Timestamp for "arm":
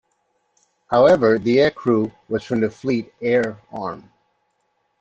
3.71-4.11